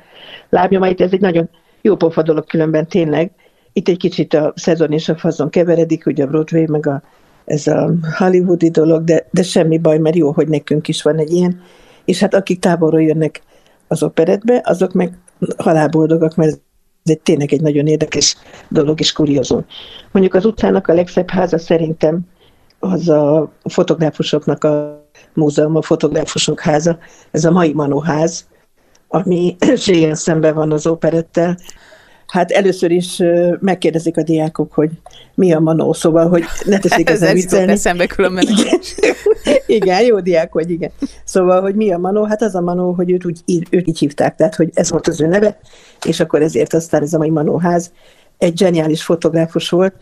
lábnyomait. 0.48 1.00
Ez 1.00 1.12
egy 1.12 1.20
nagyon 1.20 1.48
jó 1.80 1.96
pofa 1.96 2.22
dolog 2.22 2.46
különben 2.46 2.86
tényleg. 2.86 3.30
Itt 3.72 3.88
egy 3.88 3.96
kicsit 3.96 4.34
a 4.34 4.52
szezon 4.56 4.92
és 4.92 5.08
a 5.08 5.16
fazon 5.16 5.50
keveredik, 5.50 6.06
ugye 6.06 6.24
a 6.24 6.26
Broadway, 6.26 6.64
meg 6.66 6.86
a, 6.86 7.02
ez 7.44 7.66
a 7.66 7.90
hollywoodi 8.16 8.70
dolog, 8.70 9.04
de, 9.04 9.26
de 9.30 9.42
semmi 9.42 9.78
baj, 9.78 9.98
mert 9.98 10.16
jó, 10.16 10.30
hogy 10.30 10.48
nekünk 10.48 10.88
is 10.88 11.02
van 11.02 11.18
egy 11.18 11.30
ilyen. 11.32 11.60
És 12.04 12.20
hát 12.20 12.34
akik 12.34 12.58
távolról 12.58 13.02
jönnek 13.02 13.42
az 13.88 14.02
operetbe, 14.02 14.60
azok 14.64 14.92
meg 14.92 15.18
halálboldogak, 15.56 16.36
mert 16.36 16.50
ez 16.50 16.58
egy 17.04 17.20
tényleg 17.20 17.52
egy 17.52 17.60
nagyon 17.60 17.86
érdekes 17.86 18.36
dolog 18.68 19.00
és 19.00 19.12
kuriózum. 19.12 19.64
Mondjuk 20.10 20.34
az 20.34 20.44
utcának 20.44 20.88
a 20.88 20.94
legszebb 20.94 21.30
háza 21.30 21.58
szerintem 21.58 22.20
az 22.78 23.08
a 23.08 23.52
fotográfusoknak 23.64 24.64
a 24.64 25.04
múzeum, 25.34 25.76
a 25.76 25.82
fotográfusok 25.82 26.60
háza, 26.60 26.98
ez 27.30 27.44
a 27.44 27.50
mai 27.50 27.72
Manóház, 27.72 28.46
ami 29.08 29.56
ilyen 29.86 30.14
szemben 30.14 30.54
van 30.54 30.72
az 30.72 30.86
operettel. 30.86 31.58
Hát 32.26 32.50
először 32.50 32.90
is 32.90 33.22
megkérdezik 33.60 34.16
a 34.16 34.22
diákok, 34.22 34.72
hogy 34.72 34.90
mi 35.34 35.52
a 35.52 35.60
manó, 35.60 35.92
szóval, 35.92 36.28
hogy 36.28 36.44
ne 36.64 36.78
teszik 36.78 37.10
ezen 37.10 37.34
viccelni. 37.34 37.72
eszembe 37.72 38.06
különben. 38.06 38.46
Igen. 38.58 38.80
igen, 39.66 40.04
jó 40.04 40.20
diák 40.20 40.52
vagy, 40.52 40.70
igen. 40.70 40.90
Szóval, 41.24 41.60
hogy 41.60 41.74
mi 41.74 41.92
a 41.92 41.98
manó? 41.98 42.24
Hát 42.24 42.42
az 42.42 42.54
a 42.54 42.60
manó, 42.60 42.92
hogy 42.92 43.10
őt, 43.10 43.24
úgy, 43.24 43.42
őt 43.70 43.86
így 43.86 43.98
hívták, 43.98 44.34
tehát, 44.34 44.54
hogy 44.54 44.70
ez 44.72 44.90
volt 44.90 45.08
az 45.08 45.20
ő 45.20 45.26
neve, 45.26 45.58
és 46.04 46.20
akkor 46.20 46.42
ezért 46.42 46.74
aztán 46.74 47.02
ez 47.02 47.12
a 47.12 47.18
mai 47.18 47.30
manóház. 47.30 47.92
Egy 48.38 48.58
zseniális 48.58 49.02
fotográfus 49.02 49.68
volt, 49.68 49.94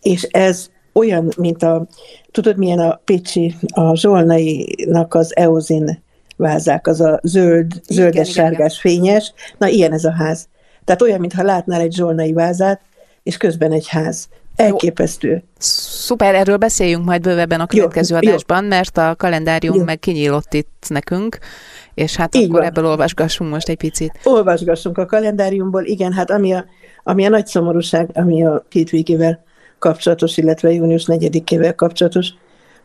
és 0.00 0.22
ez 0.22 0.70
olyan, 0.92 1.32
mint 1.36 1.62
a, 1.62 1.86
tudod 2.30 2.56
milyen 2.56 2.78
a 2.78 3.00
Pécsi, 3.04 3.54
a 3.74 3.96
Zsolnainak 3.96 5.14
az 5.14 5.36
Eozin 5.36 6.02
vázák, 6.36 6.86
az 6.86 7.00
a 7.00 7.20
zöld, 7.22 7.72
zöldes-sárgás 7.88 8.78
fényes, 8.80 9.32
na 9.58 9.66
ilyen 9.68 9.92
ez 9.92 10.04
a 10.04 10.12
ház. 10.12 10.48
Tehát 10.84 11.02
olyan, 11.02 11.20
mintha 11.20 11.42
látnál 11.42 11.80
egy 11.80 11.92
zsolnai 11.92 12.32
vázát, 12.32 12.80
és 13.22 13.36
közben 13.36 13.72
egy 13.72 13.88
ház. 13.88 14.28
Elképesztő. 14.56 15.28
Jó. 15.30 15.38
Szuper, 15.58 16.34
erről 16.34 16.56
beszéljünk 16.56 17.04
majd 17.04 17.22
bővebben 17.22 17.60
a 17.60 17.66
következő 17.66 18.18
jó, 18.20 18.28
adásban, 18.28 18.62
jó. 18.62 18.68
mert 18.68 18.98
a 18.98 19.14
kalendárium 19.16 19.76
jó. 19.76 19.84
meg 19.84 19.98
kinyílott 19.98 20.54
itt 20.54 20.84
nekünk, 20.88 21.38
és 21.94 22.16
hát 22.16 22.34
Így 22.34 22.44
akkor 22.44 22.58
van. 22.58 22.68
ebből 22.68 22.86
olvasgassunk 22.86 23.50
most 23.50 23.68
egy 23.68 23.76
picit. 23.76 24.20
Olvasgassunk 24.24 24.98
a 24.98 25.06
kalendáriumból, 25.06 25.84
igen, 25.84 26.12
hát 26.12 26.30
ami 26.30 26.52
a, 26.52 26.64
ami 27.02 27.26
a 27.26 27.28
nagy 27.28 27.46
szomorúság, 27.46 28.10
ami 28.14 28.44
a 28.44 28.64
két 28.68 28.90
végével 28.90 29.44
kapcsolatos, 29.82 30.36
illetve 30.36 30.72
június 30.72 31.04
4-ével 31.06 31.72
kapcsolatos, 31.76 32.28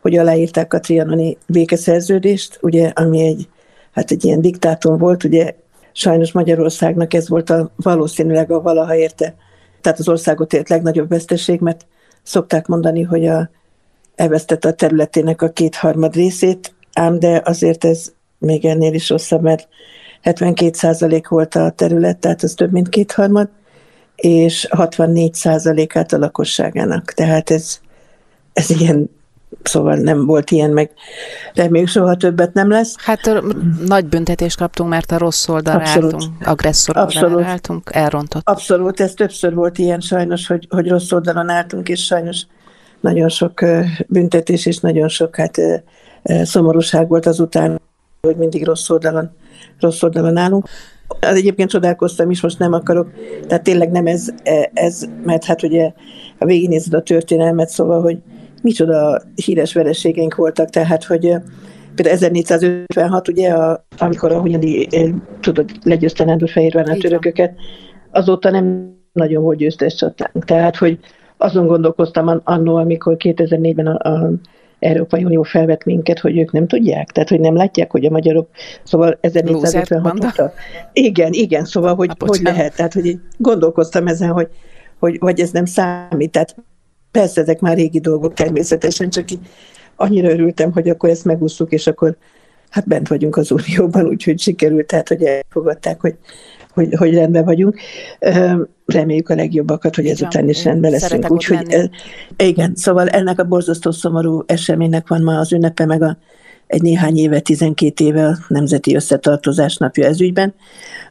hogy 0.01 0.17
aláírták 0.17 0.73
a 0.73 0.79
trianoni 0.79 1.37
békeszerződést, 1.47 2.59
ugye, 2.61 2.91
ami 2.95 3.21
egy, 3.21 3.47
hát 3.91 4.11
egy 4.11 4.25
ilyen 4.25 4.41
diktátum 4.41 4.97
volt, 4.97 5.23
ugye 5.23 5.55
sajnos 5.91 6.31
Magyarországnak 6.31 7.13
ez 7.13 7.29
volt 7.29 7.49
a 7.49 7.71
valószínűleg 7.75 8.51
a 8.51 8.61
valaha 8.61 8.95
érte, 8.95 9.35
tehát 9.81 9.99
az 9.99 10.09
országot 10.09 10.53
ért 10.53 10.69
legnagyobb 10.69 11.09
veszteség, 11.09 11.59
mert 11.59 11.85
szokták 12.23 12.67
mondani, 12.67 13.01
hogy 13.01 13.25
a, 13.27 13.49
elvesztette 14.15 14.67
a 14.67 14.73
területének 14.73 15.41
a 15.41 15.49
kétharmad 15.49 16.15
részét, 16.15 16.73
ám 16.93 17.19
de 17.19 17.41
azért 17.45 17.85
ez 17.85 18.11
még 18.37 18.65
ennél 18.65 18.93
is 18.93 19.09
rosszabb, 19.09 19.41
mert 19.41 19.67
72% 20.23 21.23
volt 21.29 21.55
a 21.55 21.69
terület, 21.69 22.17
tehát 22.17 22.43
az 22.43 22.53
több 22.53 22.71
mint 22.71 22.89
kétharmad, 22.89 23.49
és 24.17 24.67
64%-át 24.71 26.13
a 26.13 26.17
lakosságának. 26.17 27.11
Tehát 27.11 27.49
ez, 27.49 27.79
ez 28.53 28.69
ilyen, 28.69 29.09
szóval 29.63 29.95
nem 29.95 30.25
volt 30.25 30.51
ilyen, 30.51 30.71
meg 30.71 30.91
reméljük 31.53 31.89
soha 31.89 32.15
többet 32.15 32.53
nem 32.53 32.69
lesz. 32.69 32.95
Hát 32.97 33.43
nagy 33.85 34.05
büntetést 34.05 34.57
kaptunk, 34.57 34.89
mert 34.89 35.11
a 35.11 35.17
rossz 35.17 35.47
oldalra 35.47 35.79
Abszolút. 35.79 36.13
álltunk, 36.13 36.47
agresszor 36.47 36.97
Abszolút. 36.97 37.43
álltunk, 37.43 37.89
elrontott. 37.93 38.49
Abszolút, 38.49 38.99
ez 38.99 39.13
többször 39.13 39.53
volt 39.53 39.77
ilyen 39.77 39.99
sajnos, 39.99 40.47
hogy, 40.47 40.67
hogy 40.69 40.87
rossz 40.87 41.11
oldalon 41.11 41.49
álltunk, 41.49 41.89
és 41.89 42.05
sajnos 42.05 42.45
nagyon 42.99 43.29
sok 43.29 43.65
büntetés 44.07 44.65
és 44.65 44.77
nagyon 44.79 45.07
sok 45.07 45.35
hát 45.35 45.57
szomorúság 46.23 47.07
volt 47.07 47.25
azután, 47.25 47.81
hogy 48.21 48.35
mindig 48.35 48.65
rossz 48.65 48.89
oldalon, 48.89 49.31
rossz 49.79 50.03
oldalon 50.03 50.37
állunk. 50.37 50.67
Az 51.07 51.35
egyébként 51.35 51.69
csodálkoztam 51.69 52.29
is, 52.29 52.41
most 52.41 52.59
nem 52.59 52.73
akarok, 52.73 53.11
tehát 53.47 53.63
tényleg 53.63 53.91
nem 53.91 54.05
ez, 54.05 54.27
e, 54.43 54.71
ez 54.73 55.05
mert 55.23 55.43
hát 55.43 55.63
ugye, 55.63 55.91
ha 56.39 56.45
végignézed 56.45 56.93
a 56.93 57.01
történelmet, 57.01 57.69
szóval, 57.69 58.01
hogy 58.01 58.17
micsoda 58.61 59.21
híres 59.45 59.73
vereségeink 59.73 60.35
voltak, 60.35 60.69
tehát, 60.69 61.03
hogy 61.03 61.25
e, 61.25 61.43
például 61.95 62.15
1456, 62.15 63.27
ugye, 63.27 63.49
a, 63.49 63.85
amikor 63.97 64.31
a 64.31 64.39
Hunyadi, 64.39 64.87
e, 64.91 65.13
tudod, 65.39 65.71
legyőzte 65.83 66.23
Nándor-Fehérvár 66.23 66.89
a 66.89 66.97
törököket, 66.97 67.53
azóta 68.11 68.49
nem 68.49 68.95
nagyon 69.13 69.43
volt 69.43 69.57
győztes 69.57 69.95
csatánk. 69.95 70.45
Tehát, 70.45 70.75
hogy 70.75 70.99
azon 71.37 71.67
gondolkoztam 71.67 72.41
annó, 72.43 72.75
amikor 72.75 73.15
2004-ben 73.19 73.87
a, 73.87 74.09
a 74.09 74.31
Európai 74.79 75.23
Unió 75.23 75.43
felvet 75.43 75.85
minket, 75.85 76.19
hogy 76.19 76.37
ők 76.37 76.51
nem 76.51 76.67
tudják, 76.67 77.11
tehát 77.11 77.29
hogy 77.29 77.39
nem 77.39 77.55
látják, 77.55 77.91
hogy 77.91 78.05
a 78.05 78.09
magyarok, 78.09 78.49
szóval 78.83 79.17
1456 79.21 80.25
óta. 80.25 80.53
Igen, 80.93 81.33
igen, 81.33 81.65
szóval 81.65 81.95
hogy, 81.95 82.11
hogy 82.17 82.39
lehet, 82.41 82.75
tehát 82.75 82.93
hogy 82.93 83.19
gondolkoztam 83.37 84.07
ezen, 84.07 84.29
hogy, 84.29 84.47
hogy 84.99 85.17
vagy 85.19 85.39
ez 85.39 85.51
nem 85.51 85.65
számít, 85.65 86.31
tehát 86.31 86.55
persze 87.11 87.41
ezek 87.41 87.59
már 87.59 87.75
régi 87.75 87.99
dolgok 87.99 88.33
természetesen, 88.33 89.09
csak 89.09 89.31
így 89.31 89.39
annyira 89.95 90.29
örültem, 90.29 90.71
hogy 90.71 90.89
akkor 90.89 91.09
ezt 91.09 91.25
megúsztuk, 91.25 91.71
és 91.71 91.87
akkor 91.87 92.17
hát 92.69 92.87
bent 92.87 93.07
vagyunk 93.07 93.37
az 93.37 93.51
Unióban, 93.51 94.07
úgyhogy 94.07 94.39
sikerült, 94.39 94.87
tehát 94.87 95.07
hogy 95.07 95.23
elfogadták, 95.23 96.01
hogy 96.01 96.15
hogy, 96.77 96.95
hogy 96.95 97.13
rendben 97.13 97.45
vagyunk. 97.45 97.79
Reméljük 98.85 99.29
a 99.29 99.35
legjobbakat, 99.35 99.95
hogy 99.95 100.07
ezután 100.07 100.49
is 100.49 100.63
rendben 100.63 100.91
leszünk. 100.91 101.31
Úgyhogy 101.31 101.89
igen, 102.37 102.75
szóval 102.75 103.07
ennek 103.07 103.39
a 103.39 103.43
borzasztó 103.43 103.91
szomorú 103.91 104.43
eseménynek 104.45 105.07
van 105.07 105.21
ma 105.21 105.37
az 105.39 105.51
ünnepe, 105.51 105.85
meg 105.85 106.01
a, 106.01 106.17
egy 106.67 106.81
néhány 106.81 107.17
éve, 107.17 107.39
12 107.39 108.05
éve 108.05 108.25
a 108.25 108.37
Nemzeti 108.47 108.95
Összetartozás 108.95 109.77
napja 109.77 110.05
ez 110.05 110.21
ügyben. 110.21 110.53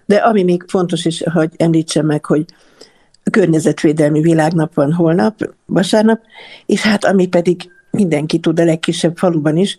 De 0.04 0.16
ami 0.16 0.42
még 0.42 0.64
fontos 0.68 1.04
is, 1.04 1.22
hogy 1.22 1.50
említsem 1.56 2.06
meg, 2.06 2.24
hogy 2.24 2.44
a 3.24 3.30
környezetvédelmi 3.30 4.20
világnap 4.20 4.74
van 4.74 4.92
holnap, 4.92 5.54
vasárnap, 5.64 6.20
és 6.66 6.80
hát 6.80 7.04
ami 7.04 7.26
pedig 7.26 7.70
mindenki 7.90 8.38
tud 8.38 8.60
a 8.60 8.64
legkisebb 8.64 9.16
faluban 9.16 9.56
is, 9.56 9.78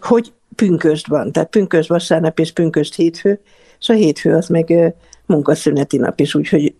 hogy 0.00 0.32
pünköst 0.66 1.06
van, 1.06 1.32
tehát 1.32 1.48
pünköst 1.48 1.88
vasárnap 1.88 2.38
és 2.38 2.52
pünköst 2.52 2.94
hétfő, 2.94 3.40
és 3.80 3.88
a 3.88 3.92
hétfő 3.92 4.34
az 4.34 4.48
meg 4.48 4.94
munkaszüneti 5.26 5.96
nap 5.96 6.20
is, 6.20 6.34
úgyhogy 6.34 6.74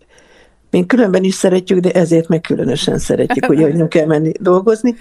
mi 0.71 0.85
különben 0.85 1.23
is 1.23 1.33
szeretjük, 1.33 1.79
de 1.79 1.91
ezért 1.91 2.27
meg 2.27 2.41
különösen 2.41 2.97
szeretjük, 2.97 3.45
hogy, 3.45 3.61
hogy 3.61 3.73
nem 3.75 3.87
kell 3.87 4.05
menni 4.05 4.31
dolgozni. 4.39 4.95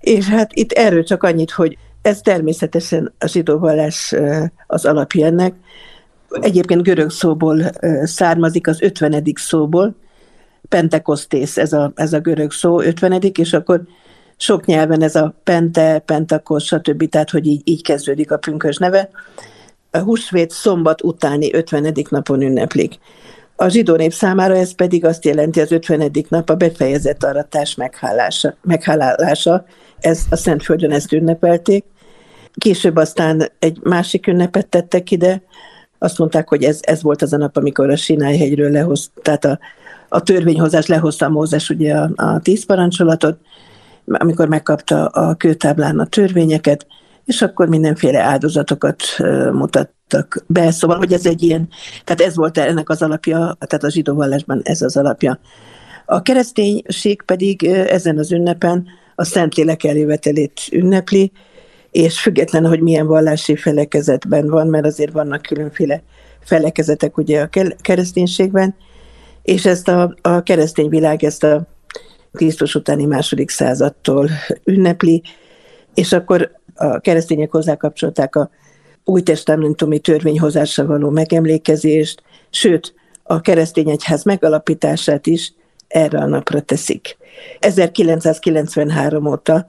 És 0.00 0.28
hát 0.28 0.50
itt 0.52 0.72
erről 0.72 1.04
csak 1.04 1.22
annyit, 1.22 1.50
hogy 1.50 1.78
ez 2.02 2.20
természetesen 2.20 3.14
a 3.18 3.26
zsidó 3.26 3.58
vallás 3.58 4.14
az 4.66 4.84
alapja 4.84 5.26
ennek. 5.26 5.54
Egyébként 6.28 6.82
görög 6.82 7.10
szóból 7.10 7.70
származik, 8.02 8.66
az 8.66 8.82
ötvenedik 8.82 9.38
szóból, 9.38 9.94
pentekosztész, 10.68 11.56
ez 11.56 11.72
a, 11.72 11.92
ez 11.94 12.12
a 12.12 12.20
görög 12.20 12.52
szó, 12.52 12.80
ötvenedik, 12.80 13.38
és 13.38 13.52
akkor 13.52 13.82
sok 14.36 14.64
nyelven 14.64 15.02
ez 15.02 15.14
a 15.14 15.34
pente, 15.44 15.98
pentakos, 15.98 16.64
stb., 16.64 17.08
tehát 17.08 17.30
hogy 17.30 17.46
így, 17.46 17.60
így 17.64 17.82
kezdődik 17.82 18.30
a 18.30 18.36
pünkös 18.36 18.76
neve 18.76 19.10
a 19.94 19.98
húsvét 19.98 20.50
szombat 20.50 21.02
utáni 21.02 21.54
50. 21.54 21.92
napon 22.10 22.42
ünneplik. 22.42 22.98
A 23.56 23.68
zsidó 23.68 23.96
nép 23.96 24.12
számára 24.12 24.56
ez 24.56 24.74
pedig 24.74 25.04
azt 25.04 25.24
jelenti 25.24 25.60
az 25.60 25.72
50. 25.72 26.10
nap 26.28 26.50
a 26.50 26.54
befejezett 26.54 27.24
aratás 27.24 27.74
meghálása. 27.74 28.54
meghálása. 28.62 29.64
Ez 30.00 30.20
a 30.30 30.36
Szentföldön 30.36 30.90
ezt 30.90 31.12
ünnepelték. 31.12 31.84
Később 32.54 32.96
aztán 32.96 33.50
egy 33.58 33.78
másik 33.82 34.26
ünnepet 34.26 34.66
tettek 34.66 35.10
ide, 35.10 35.42
azt 35.98 36.18
mondták, 36.18 36.48
hogy 36.48 36.64
ez, 36.64 36.78
ez 36.82 37.02
volt 37.02 37.22
az 37.22 37.32
a 37.32 37.36
nap, 37.36 37.56
amikor 37.56 37.90
a 37.90 37.96
Sinály-hegyről 37.96 38.70
lehoz, 38.70 39.10
tehát 39.22 39.44
a, 39.44 39.58
a 40.08 40.22
törvényhozás 40.22 40.86
lehozta 40.86 41.28
Mózes 41.28 41.70
ugye 41.70 41.94
a, 41.94 42.10
a 42.14 42.40
tíz 42.40 42.66
parancsolatot, 42.66 43.38
amikor 44.06 44.48
megkapta 44.48 45.06
a 45.06 45.34
kőtáblán 45.34 45.98
a 45.98 46.06
törvényeket, 46.06 46.86
és 47.24 47.42
akkor 47.42 47.68
mindenféle 47.68 48.20
áldozatokat 48.20 49.02
mutattak 49.52 50.44
be. 50.46 50.70
Szóval, 50.70 50.96
hogy 50.96 51.12
ez 51.12 51.26
egy 51.26 51.42
ilyen, 51.42 51.68
tehát 52.04 52.20
ez 52.20 52.36
volt 52.36 52.58
ennek 52.58 52.88
az 52.88 53.02
alapja, 53.02 53.56
tehát 53.58 53.84
a 53.84 53.90
zsidó 53.90 54.14
vallásban 54.14 54.60
ez 54.64 54.82
az 54.82 54.96
alapja. 54.96 55.38
A 56.06 56.22
kereszténység 56.22 57.22
pedig 57.22 57.64
ezen 57.64 58.18
az 58.18 58.32
ünnepen 58.32 58.86
a 59.14 59.24
Szentlélek 59.24 59.84
eljövetelét 59.84 60.60
ünnepli, 60.72 61.32
és 61.90 62.20
független, 62.20 62.66
hogy 62.66 62.80
milyen 62.80 63.06
vallási 63.06 63.56
felekezetben 63.56 64.48
van, 64.48 64.66
mert 64.66 64.86
azért 64.86 65.12
vannak 65.12 65.42
különféle 65.42 66.02
felekezetek 66.40 67.16
ugye 67.16 67.40
a 67.40 67.48
kereszténységben, 67.80 68.74
és 69.42 69.66
ezt 69.66 69.88
a, 69.88 70.14
a 70.22 70.42
keresztény 70.42 70.88
világ 70.88 71.24
ezt 71.24 71.44
a 71.44 71.66
Krisztus 72.34 72.74
utáni 72.74 73.04
második 73.04 73.50
századtól 73.50 74.30
ünnepli, 74.64 75.22
és 75.94 76.12
akkor 76.12 76.50
a 76.74 76.98
keresztények 76.98 77.50
hozzákapcsolták 77.50 78.36
a 78.36 78.50
új 79.04 79.22
testamentumi 79.22 79.98
törvényhozásra 79.98 80.86
való 80.86 81.10
megemlékezést, 81.10 82.22
sőt, 82.50 82.94
a 83.22 83.40
keresztény 83.40 83.90
egyház 83.90 84.24
megalapítását 84.24 85.26
is 85.26 85.52
erre 85.88 86.18
a 86.18 86.26
napra 86.26 86.60
teszik. 86.60 87.16
1993 87.58 89.26
óta 89.26 89.68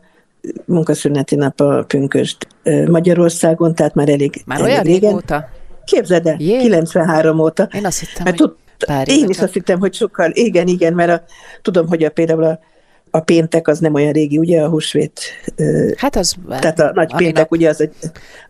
munkaszüneti 0.66 1.36
nap 1.36 1.60
a 1.60 1.84
pünköst 1.88 2.48
Magyarországon, 2.88 3.76
tehát 3.76 3.96
már 3.96 4.10
elég 4.10 4.42
Már 4.46 4.60
elég 4.60 4.72
olyan 4.72 4.84
régen. 4.84 5.00
régóta? 5.00 5.50
Képzeld 5.86 6.28
el, 6.28 6.36
Jé. 6.40 6.58
93 6.58 7.40
óta. 7.40 7.68
Én 7.74 7.86
azt 7.86 8.00
hittem, 8.00 8.24
mert 8.24 8.40
hogy 8.40 8.56
pár 8.86 9.10
Én 9.10 9.29
is 9.29 9.39
azt 9.39 9.53
hittem, 9.53 9.79
hogy 9.79 9.94
sokkal, 9.94 10.32
igen, 10.34 10.67
igen, 10.67 10.94
mert 10.94 11.12
a, 11.12 11.24
tudom, 11.62 11.88
hogy 11.88 12.03
a, 12.03 12.10
például 12.10 12.44
a, 12.44 12.60
a 13.10 13.20
péntek 13.20 13.67
az 13.67 13.79
nem 13.79 13.94
olyan 13.94 14.12
régi, 14.12 14.38
ugye 14.38 14.62
a 14.62 14.70
húsvét. 14.70 15.20
Hát 15.96 16.15
az... 16.15 16.36
Tehát 16.48 16.79
a 16.79 16.91
nagy 16.94 17.12
a 17.13 17.15
péntek, 17.15 17.36
minap. 17.36 17.51
ugye 17.51 17.70
az 17.70 17.82
egy, 17.82 17.94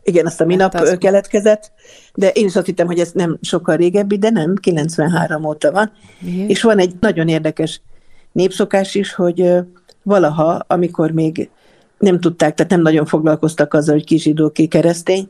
igen, 0.04 0.26
azt 0.26 0.42
a 0.42 0.46
minap 0.46 0.74
hát 0.74 0.82
az... 0.82 0.96
keletkezett, 1.00 1.72
de 2.14 2.30
én 2.30 2.46
is 2.46 2.56
azt 2.56 2.66
hittem, 2.66 2.88
hogy 2.88 3.00
ez 3.00 3.12
nem 3.12 3.38
sokkal 3.42 3.76
régebbi, 3.76 4.18
de 4.18 4.30
nem, 4.30 4.56
93 4.56 5.46
óta 5.46 5.72
van. 5.72 5.92
Igen. 6.26 6.50
És 6.50 6.62
van 6.62 6.80
egy 6.80 6.94
nagyon 7.00 7.28
érdekes 7.28 7.82
népszokás 8.32 8.96
is, 8.96 9.14
hogy 9.14 9.54
valaha, 10.04 10.60
amikor 10.68 11.12
még 11.12 11.50
nem 12.00 12.20
tudták, 12.20 12.56
tehát 12.56 12.72
nem 12.72 12.82
nagyon 12.82 13.06
foglalkoztak 13.06 13.74
azzal, 13.74 13.96
hogy 13.96 14.06
ki 14.06 14.18
zsidó, 14.18 14.50
ki 14.50 14.68
keresztény, 14.68 15.30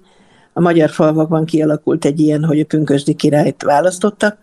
a 0.53 0.61
magyar 0.61 0.89
falvakban 0.89 1.45
kialakult 1.45 2.05
egy 2.05 2.19
ilyen, 2.19 2.43
hogy 2.43 2.59
a 2.59 2.65
pünkösdi 2.65 3.13
királyt 3.13 3.63
választottak. 3.63 4.37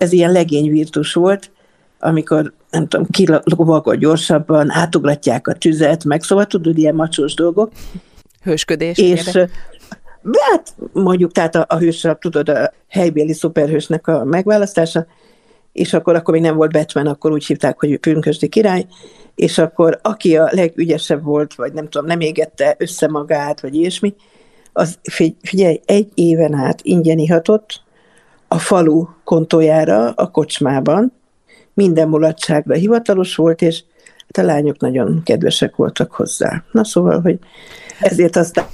Ez 0.00 0.12
ilyen 0.12 0.32
legényvirtus 0.32 1.12
volt, 1.12 1.50
amikor 1.98 2.52
nem 2.70 2.88
tudom, 2.88 3.06
kilovagol 3.10 3.96
gyorsabban, 3.96 4.70
átugratják 4.70 5.48
a 5.48 5.52
tüzet, 5.52 6.04
meg 6.04 6.22
szóval 6.22 6.46
tudod, 6.46 6.78
ilyen 6.78 6.94
macsós 6.94 7.34
dolgok. 7.34 7.72
Hősködés. 8.42 8.98
És 8.98 9.36
hát 10.50 10.74
mondjuk, 10.92 11.32
tehát 11.32 11.54
a, 11.54 11.64
a 11.68 11.76
hős, 11.76 12.06
tudod, 12.18 12.48
a 12.48 12.72
helybéli 12.88 13.32
szuperhősnek 13.32 14.06
a 14.06 14.24
megválasztása, 14.24 15.06
és 15.72 15.92
akkor, 15.92 16.14
akkor 16.14 16.34
még 16.34 16.42
nem 16.42 16.56
volt 16.56 16.72
Batman, 16.72 17.06
akkor 17.06 17.32
úgy 17.32 17.46
hívták, 17.46 17.78
hogy 17.78 17.98
pünkösdi 17.98 18.48
király, 18.48 18.86
és 19.34 19.58
akkor 19.58 19.98
aki 20.02 20.36
a 20.36 20.48
legügyesebb 20.52 21.22
volt, 21.24 21.54
vagy 21.54 21.72
nem 21.72 21.88
tudom, 21.88 22.06
nem 22.06 22.20
égette 22.20 22.74
össze 22.78 23.08
magát, 23.08 23.60
vagy 23.60 23.74
ilyesmi, 23.74 24.14
az 24.72 24.98
figyelj, 25.42 25.80
egy 25.84 26.08
éven 26.14 26.54
át 26.54 26.80
ingyen 26.82 27.18
ihatott 27.18 27.82
a 28.52 28.58
falu 28.58 29.06
kontójára, 29.24 30.10
a 30.10 30.30
kocsmában, 30.30 31.12
minden 31.74 32.08
mulatságra 32.08 32.74
hivatalos 32.74 33.34
volt, 33.34 33.62
és 33.62 33.82
hát 34.34 34.44
a 34.44 34.48
lányok 34.48 34.78
nagyon 34.78 35.22
kedvesek 35.24 35.76
voltak 35.76 36.12
hozzá. 36.12 36.64
Na 36.72 36.84
szóval, 36.84 37.20
hogy 37.20 37.38
ezért 38.00 38.36
aztán 38.36 38.64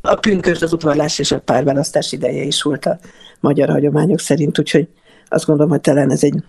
a 0.00 0.14
pünkös 0.14 0.62
az 0.62 0.72
udvarlás 0.72 1.18
és 1.18 1.32
a 1.32 1.40
párválasztás 1.40 2.12
ideje 2.12 2.42
is 2.42 2.62
volt 2.62 2.86
a 2.86 2.98
magyar 3.40 3.68
hagyományok 3.68 4.18
szerint, 4.18 4.58
úgyhogy 4.58 4.88
azt 5.28 5.46
gondolom, 5.46 5.70
hogy 5.70 5.80
talán 5.80 6.10
ez 6.10 6.22
egy 6.24 6.42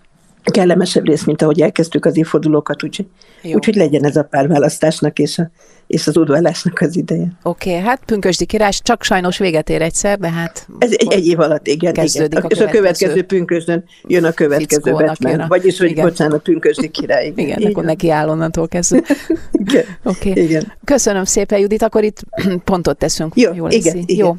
kellemesebb 0.43 1.05
rész, 1.05 1.23
mint 1.23 1.41
ahogy 1.41 1.61
elkezdtük 1.61 2.05
az 2.05 2.17
évfordulókat, 2.17 2.83
úgyhogy, 2.83 3.07
úgyhogy 3.43 3.75
legyen 3.75 4.05
ez 4.05 4.15
a 4.15 4.23
párválasztásnak 4.23 5.19
és, 5.19 5.37
a, 5.37 5.49
és 5.87 6.07
az 6.07 6.17
udvarlásnak 6.17 6.79
az 6.79 6.95
ideje. 6.95 7.37
Oké, 7.43 7.69
okay, 7.69 7.81
hát 7.81 8.01
pünkösdi 8.05 8.45
kirás 8.45 8.81
csak 8.81 9.03
sajnos 9.03 9.37
véget 9.37 9.69
ér 9.69 9.81
egyszer, 9.81 10.19
de 10.19 10.29
hát... 10.29 10.67
Ez 10.79 10.91
egy, 10.91 11.13
egy 11.13 11.27
év 11.27 11.39
alatt, 11.39 11.67
igen. 11.67 11.93
igen. 12.03 12.31
A 12.31 12.45
és 12.47 12.59
a 12.59 12.65
következő 12.65 13.23
pünkösdön 13.23 13.83
jön 14.07 14.23
a 14.23 14.31
következő 14.31 14.91
Batman. 14.91 15.31
Jön 15.31 15.39
a... 15.39 15.47
Vagyis, 15.47 15.77
hogy 15.77 15.89
igen. 15.89 16.05
bocsánat, 16.05 16.41
pünkösdi 16.41 16.89
király. 16.89 17.25
Igen, 17.35 17.59
igen 17.59 17.71
akkor 17.71 17.83
neki 17.83 18.09
áll 18.09 18.29
onnantól 18.29 18.67
kezdve. 18.67 19.01
igen. 19.65 19.85
Okay. 20.03 20.43
igen. 20.43 20.73
Köszönöm 20.83 21.23
szépen, 21.23 21.59
Judit, 21.59 21.81
akkor 21.81 22.03
itt 22.03 22.23
pontot 22.63 22.97
teszünk. 22.97 23.35
Jó, 23.35 23.53
Jól 23.53 23.71
igen, 23.71 23.97
igen. 23.97 24.25
Jó. 24.25 24.35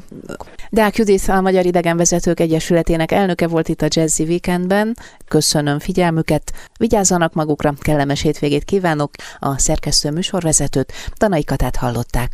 Deák 0.69 0.95
Judit 0.95 1.21
a 1.27 1.41
Magyar 1.41 1.65
Idegenvezetők 1.65 2.39
Egyesületének 2.39 3.11
elnöke 3.11 3.47
volt 3.47 3.67
itt 3.67 3.81
a 3.81 3.87
Jazzy 3.89 4.23
Weekendben. 4.23 4.97
Köszönöm 5.27 5.79
figyelmüket, 5.79 6.53
vigyázzanak 6.79 7.33
magukra, 7.33 7.73
kellemes 7.79 8.21
hétvégét 8.21 8.63
kívánok, 8.89 9.11
a 9.39 9.57
szerkesztő 9.57 10.11
műsorvezetőt, 10.11 10.93
Tanai 11.13 11.43
Katát 11.43 11.75
hallották. 11.75 12.31